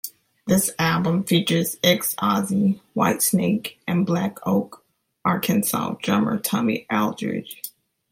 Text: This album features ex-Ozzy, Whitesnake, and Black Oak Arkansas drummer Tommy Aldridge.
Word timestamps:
This 0.47 0.71
album 0.79 1.25
features 1.25 1.75
ex-Ozzy, 1.83 2.79
Whitesnake, 2.95 3.75
and 3.87 4.03
Black 4.03 4.39
Oak 4.47 4.83
Arkansas 5.23 5.93
drummer 6.01 6.39
Tommy 6.39 6.87
Aldridge. 6.91 7.61